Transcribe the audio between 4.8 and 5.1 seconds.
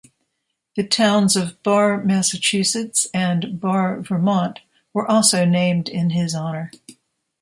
were